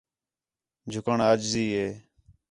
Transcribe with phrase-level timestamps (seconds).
[0.91, 1.87] جُھکّݨ عاجزی ہے